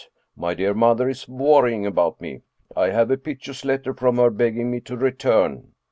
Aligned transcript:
My 0.35 0.55
dear 0.55 0.73
mother 0.73 1.07
is 1.09 1.27
worrying 1.27 1.85
about 1.85 2.19
me. 2.19 2.41
I 2.75 2.87
have 2.89 3.11
a 3.11 3.17
piteous 3.17 3.63
letter 3.63 3.93
from 3.93 4.15
her 4.17 4.31
begging 4.31 4.71
me 4.71 4.79
to 4.79 4.97
return. 4.97 5.73